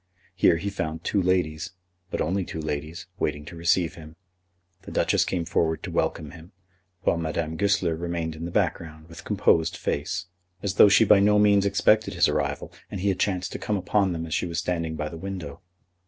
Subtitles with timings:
[0.33, 1.73] Here he found two ladies,
[2.09, 4.15] but only two ladies, waiting to receive him.
[4.81, 6.53] The Duchess came forward to welcome him,
[7.03, 10.25] while Madame Goesler remained in the background, with composed face,
[10.63, 13.77] as though she by no means expected his arrival and he had chanced to come
[13.77, 15.61] upon them as she was standing by the window.